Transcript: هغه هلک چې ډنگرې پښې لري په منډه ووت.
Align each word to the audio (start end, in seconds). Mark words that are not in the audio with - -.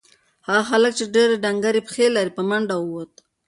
هغه 0.47 0.63
هلک 0.71 0.93
چې 0.99 1.05
ډنگرې 1.43 1.81
پښې 1.87 2.05
لري 2.15 2.31
په 2.37 2.41
منډه 2.49 2.75
ووت. 2.79 3.13